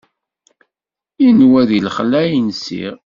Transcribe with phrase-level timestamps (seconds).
[1.27, 2.95] Inwa di lexla ay nsiɣ.